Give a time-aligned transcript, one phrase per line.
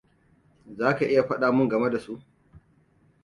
[0.77, 2.21] Za ka iya faɗa min game da su?